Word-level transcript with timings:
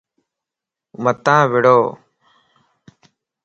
متان 1.03 1.39
وڙو 1.51 1.79